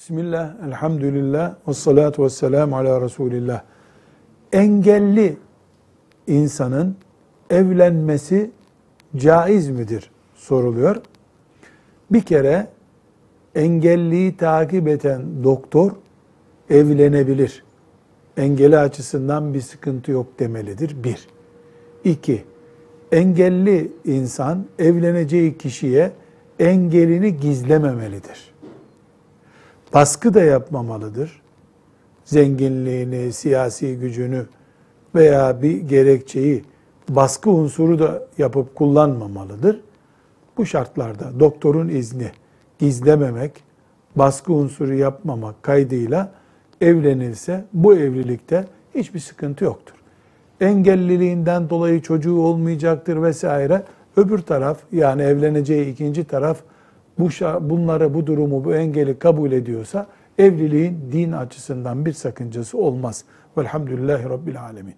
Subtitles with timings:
[0.00, 3.62] Bismillah, elhamdülillah, ve salatu ve selamu ala Resulillah.
[4.52, 5.36] Engelli
[6.26, 6.96] insanın
[7.50, 8.50] evlenmesi
[9.16, 10.96] caiz midir soruluyor.
[12.10, 12.66] Bir kere
[13.54, 15.92] engelliyi takip eden doktor
[16.70, 17.64] evlenebilir.
[18.36, 21.04] Engeli açısından bir sıkıntı yok demelidir.
[21.04, 21.28] Bir.
[22.04, 22.44] İki,
[23.12, 26.12] engelli insan evleneceği kişiye
[26.58, 28.49] engelini gizlememelidir.
[29.94, 31.42] Baskı da yapmamalıdır.
[32.24, 34.46] Zenginliğini, siyasi gücünü
[35.14, 36.64] veya bir gerekçeyi
[37.08, 39.80] baskı unsuru da yapıp kullanmamalıdır.
[40.56, 42.30] Bu şartlarda doktorun izni
[42.78, 43.52] gizlememek,
[44.16, 46.32] baskı unsuru yapmamak kaydıyla
[46.80, 49.94] evlenilse bu evlilikte hiçbir sıkıntı yoktur.
[50.60, 53.82] Engelliliğinden dolayı çocuğu olmayacaktır vesaire.
[54.16, 56.58] Öbür taraf yani evleneceği ikinci taraf
[57.18, 57.28] bu
[57.70, 60.06] bunları, bu durumu, bu engeli kabul ediyorsa
[60.38, 63.24] evliliğin din açısından bir sakıncası olmaz.
[63.58, 64.94] Velhamdülillahi Rabbil Alemin.